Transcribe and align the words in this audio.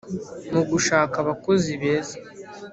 mu 0.53 0.61
gushaka 0.69 1.15
abakozi 1.23 1.71
beza 1.81 2.15